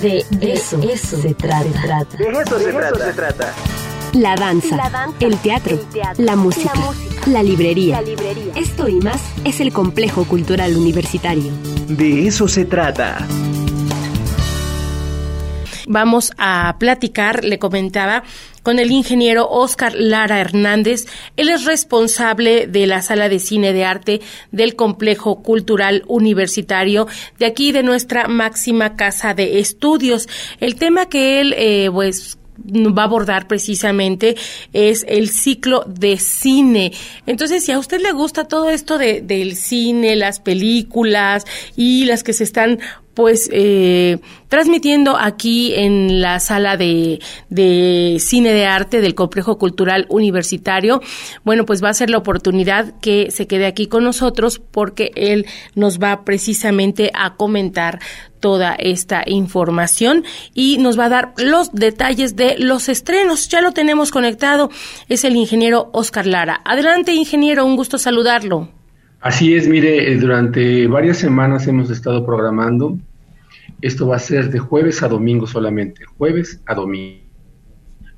[0.00, 1.64] De eso, eso se trata.
[2.16, 3.52] De eso, se, trata.
[4.14, 5.78] La danza, el, teatro,
[6.16, 6.72] la, música,
[7.26, 8.02] la, librería.
[8.56, 11.52] Esto y más es el complejo cultural universitario.
[11.88, 13.18] De eso se trata.
[15.86, 18.22] Vamos a platicar, le comentaba,
[18.62, 21.06] con el ingeniero Oscar Lara Hernández.
[21.36, 24.20] Él es responsable de la sala de cine de arte
[24.50, 27.06] del complejo cultural universitario
[27.38, 30.28] de aquí de nuestra máxima casa de estudios.
[30.60, 34.36] El tema que él, eh, pues, va a abordar precisamente
[34.72, 36.92] es el ciclo de cine.
[37.26, 41.44] Entonces, si a usted le gusta todo esto de, del cine, las películas
[41.76, 42.78] y las que se están
[43.14, 50.06] pues eh, transmitiendo aquí en la sala de, de, cine de arte del complejo cultural
[50.08, 51.00] universitario.
[51.44, 55.46] Bueno, pues va a ser la oportunidad que se quede aquí con nosotros porque él
[55.74, 58.00] nos va precisamente a comentar
[58.40, 63.48] toda esta información y nos va a dar los detalles de los estrenos.
[63.48, 64.68] Ya lo tenemos conectado,
[65.08, 66.60] es el ingeniero Oscar Lara.
[66.64, 68.81] Adelante, ingeniero, un gusto saludarlo.
[69.22, 72.98] Así es, mire, eh, durante varias semanas hemos estado programando.
[73.80, 77.22] Esto va a ser de jueves a domingo solamente, jueves a domingo.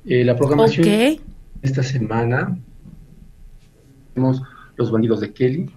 [0.03, 1.19] Eh, la programación
[1.61, 2.57] esta semana
[4.15, 4.41] tenemos
[4.77, 5.69] Los Bandidos de Kelly.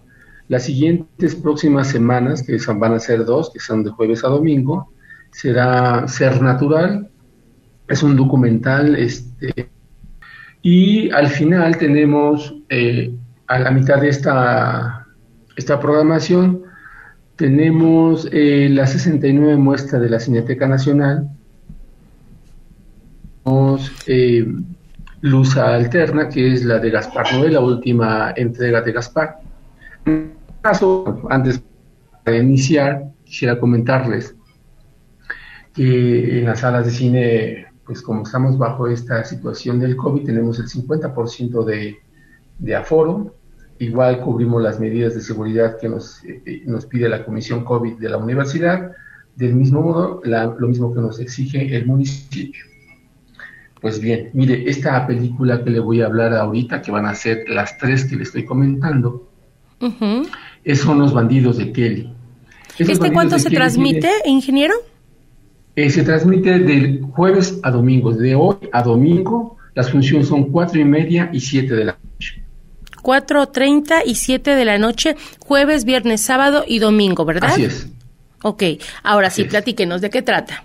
[0.48, 4.90] Las siguientes próximas semanas, que van a ser dos, que son de jueves a domingo,
[5.30, 7.06] será Ser Natural,
[7.86, 9.68] es un documental, este,
[10.62, 13.14] y al final tenemos eh,
[13.46, 15.04] a la mitad de esta
[15.58, 16.62] esta programación.
[17.36, 21.28] Tenemos eh, la 69 muestra de la Cineteca Nacional,
[23.44, 24.46] tenemos eh,
[25.20, 29.40] Luz Alterna, que es la de Gaspar Noé, la última entrega de Gaspar.
[30.06, 31.60] En caso, antes
[32.24, 34.34] de iniciar, quisiera comentarles
[35.74, 40.58] que en las salas de cine, pues como estamos bajo esta situación del COVID, tenemos
[40.60, 41.98] el 50% de,
[42.58, 43.37] de aforo,
[43.78, 48.08] Igual cubrimos las medidas de seguridad que nos, eh, nos pide la Comisión COVID de
[48.08, 48.92] la universidad,
[49.36, 52.64] del mismo modo, lo mismo que nos exige el municipio.
[53.80, 57.48] Pues bien, mire, esta película que le voy a hablar ahorita, que van a ser
[57.48, 59.28] las tres que le estoy comentando,
[60.74, 62.12] son los bandidos de Kelly.
[62.78, 64.74] ¿Este cuánto se transmite, ingeniero?
[65.76, 70.80] Eh, se transmite de jueves a domingo, de hoy a domingo, las funciones son cuatro
[70.80, 71.98] y media y siete de la
[73.08, 77.52] 4.30 y 7 de la noche, jueves, viernes, sábado y domingo, ¿verdad?
[77.52, 77.90] Así es.
[78.42, 78.62] Ok,
[79.02, 80.62] ahora sí, platíquenos, ¿de qué trata?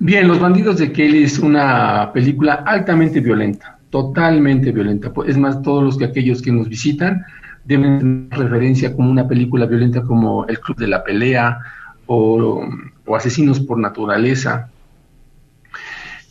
[0.00, 5.12] Bien, Los Bandidos de Kelly es una película altamente violenta, totalmente violenta.
[5.26, 7.26] Es más, todos los que aquellos que nos visitan
[7.66, 11.58] deben tener referencia como una película violenta como El Club de la Pelea
[12.06, 12.66] o,
[13.04, 14.70] o Asesinos por Naturaleza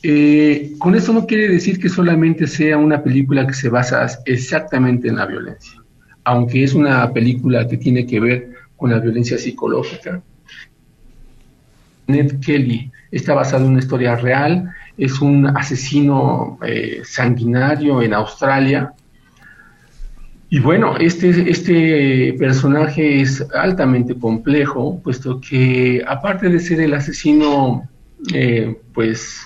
[0.04, 5.08] eh, con esto no quiere decir que solamente sea una película que se basa exactamente
[5.08, 5.82] en la violencia,
[6.24, 10.22] aunque es una película que tiene que ver con la violencia psicológica.
[12.06, 18.94] Ned Kelly está basado en una historia real, es un asesino eh, sanguinario en Australia.
[20.50, 27.90] Y bueno, este, este personaje es altamente complejo, puesto que aparte de ser el asesino,
[28.34, 29.42] eh, pues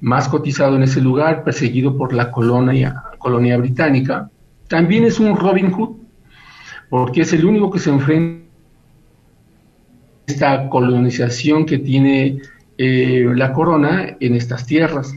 [0.00, 4.30] más cotizado en ese lugar, perseguido por la colonia, colonia británica,
[4.68, 5.96] también es un Robin Hood,
[6.88, 8.44] porque es el único que se enfrenta
[10.26, 12.40] a esta colonización que tiene
[12.78, 15.14] eh, la corona en estas tierras.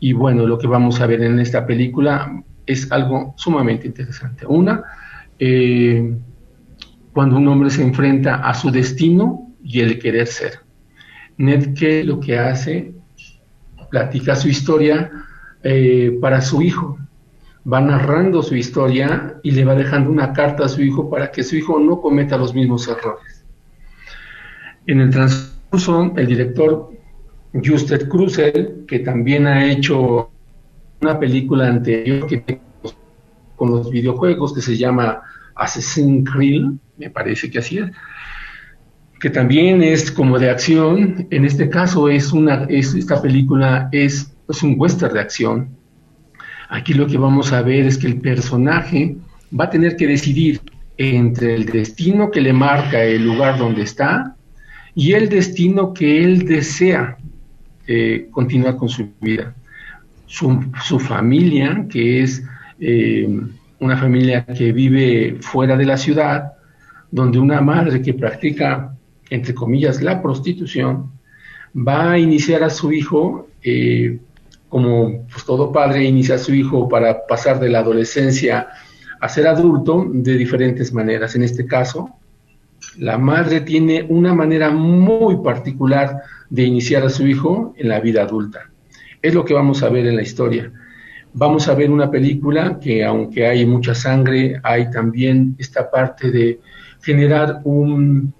[0.00, 4.44] Y bueno, lo que vamos a ver en esta película es algo sumamente interesante.
[4.46, 4.82] Una,
[5.38, 6.16] eh,
[7.12, 10.60] cuando un hombre se enfrenta a su destino y el querer ser.
[11.36, 12.93] Ned que lo que hace
[13.94, 15.08] platica su historia
[15.62, 16.98] eh, para su hijo.
[17.72, 21.44] Va narrando su historia y le va dejando una carta a su hijo para que
[21.44, 23.44] su hijo no cometa los mismos errores.
[24.88, 26.90] En el transcurso, el director
[27.52, 30.28] Justed Cruzel, que también ha hecho
[31.00, 32.60] una película anterior que
[33.54, 35.22] con los videojuegos que se llama
[35.54, 36.64] Assassin's Creed,
[36.96, 37.92] me parece que así es,
[39.20, 41.26] que también es como de acción.
[41.30, 45.68] En este caso es una, esta película es, es un western de acción.
[46.68, 49.16] Aquí lo que vamos a ver es que el personaje
[49.58, 50.60] va a tener que decidir
[50.96, 54.36] entre el destino que le marca el lugar donde está
[54.94, 57.16] y el destino que él desea
[57.86, 59.54] eh, continuar con su vida.
[60.26, 62.42] Su, familia, que es
[62.80, 63.28] eh,
[63.78, 66.54] una familia que vive fuera de la ciudad,
[67.10, 68.96] donde una madre que practica
[69.34, 71.10] entre comillas, la prostitución,
[71.76, 74.18] va a iniciar a su hijo, eh,
[74.68, 78.68] como pues, todo padre inicia a su hijo para pasar de la adolescencia
[79.20, 81.34] a ser adulto de diferentes maneras.
[81.34, 82.10] En este caso,
[82.98, 88.22] la madre tiene una manera muy particular de iniciar a su hijo en la vida
[88.22, 88.70] adulta.
[89.20, 90.70] Es lo que vamos a ver en la historia.
[91.32, 96.60] Vamos a ver una película que aunque hay mucha sangre, hay también esta parte de
[97.02, 98.32] generar un,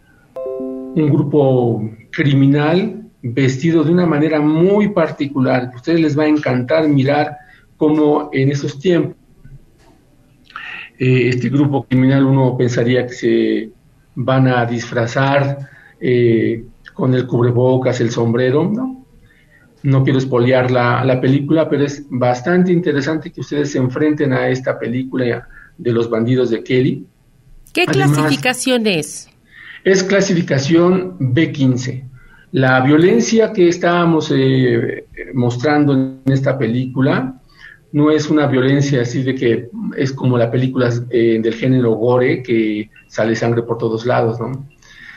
[0.94, 5.70] un grupo criminal vestido de una manera muy particular.
[5.73, 7.37] A ustedes les va a encantar mirar
[7.76, 9.17] cómo en esos tiempos
[10.99, 13.70] eh, este grupo criminal uno pensaría que se
[14.14, 15.58] van a disfrazar
[16.00, 19.05] eh, con el cubrebocas, el sombrero, ¿no?
[19.82, 24.49] No quiero espolear la, la, película, pero es bastante interesante que ustedes se enfrenten a
[24.49, 27.06] esta película de los bandidos de Kelly.
[27.73, 29.29] ¿Qué clasificación es?
[29.84, 32.04] Es clasificación B15.
[32.52, 35.04] La violencia que estábamos eh,
[35.34, 37.38] mostrando en esta película
[37.92, 42.42] no es una violencia así de que es como la película eh, del género gore,
[42.42, 44.66] que sale sangre por todos lados, ¿no?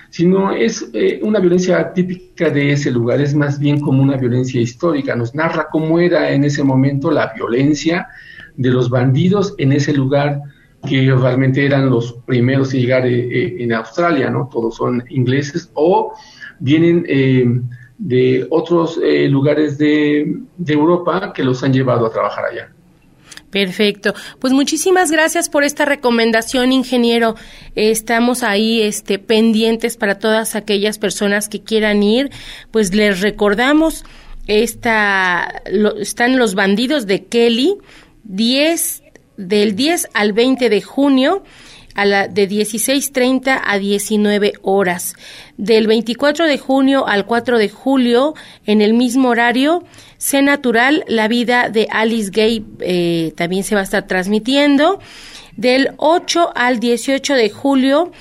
[0.09, 4.59] Sino es eh, una violencia típica de ese lugar, es más bien como una violencia
[4.59, 8.07] histórica, nos narra cómo era en ese momento la violencia
[8.57, 10.41] de los bandidos en ese lugar
[10.88, 14.50] que realmente eran los primeros en llegar eh, en Australia, ¿no?
[14.51, 16.13] Todos son ingleses o
[16.59, 17.03] vienen
[17.97, 20.38] de otros lugares de,
[20.68, 22.71] Europa que los han llevado a trabajar allá.
[23.50, 24.13] Perfecto.
[24.39, 27.35] Pues muchísimas gracias por esta recomendación, ingeniero.
[27.75, 32.29] Estamos ahí este pendientes para todas aquellas personas que quieran ir,
[32.71, 34.03] pues les recordamos
[34.47, 35.62] esta
[36.00, 37.77] están los bandidos de Kelly
[38.24, 39.03] 10
[39.38, 41.44] del 10 al 20 de junio
[41.98, 45.16] a la de 16.30 a 19 horas.
[45.57, 48.36] Del 24 de junio al 4 de julio,
[48.66, 49.84] en el mismo horario,
[50.19, 55.00] Sé Natural, la vida de Alice Gay eh, también se va a estar transmitiendo.
[55.56, 58.12] Del 8 al 18 de julio,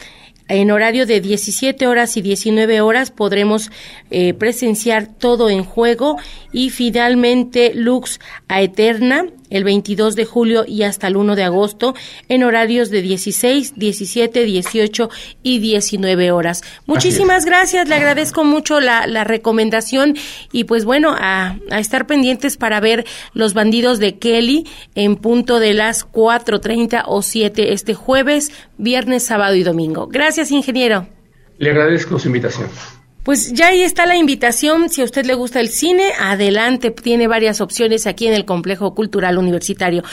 [0.49, 3.71] en horario de 17 horas y 19 horas podremos
[4.11, 6.17] eh, presenciar todo en juego
[6.51, 11.95] y finalmente Lux a Eterna el 22 de julio y hasta el 1 de agosto
[12.29, 15.11] en horarios de 16, 17, 18
[15.43, 16.63] y 19 horas.
[16.87, 20.17] Muchísimas gracias, le agradezco mucho la, la recomendación
[20.53, 25.61] y pues bueno, a, a, estar pendientes para ver los bandidos de Kelly en punto
[25.61, 30.07] de las 4.30 o 7 este jueves, viernes, sábado y domingo.
[30.07, 31.07] Gracias, ingeniero.
[31.59, 32.69] Le agradezco su invitación.
[33.27, 34.89] Pues ya ahí está la invitación.
[34.89, 36.93] Si a usted le gusta el cine, adelante.
[36.93, 40.05] Tiene varias opciones aquí en el Complejo Cultural Universitario.